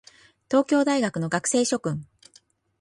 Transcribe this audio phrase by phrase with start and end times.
[0.49, 2.07] 東京大学の学生諸君